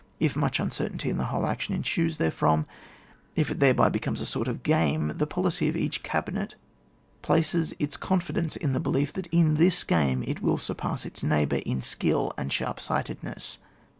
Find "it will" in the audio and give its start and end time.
10.25-10.57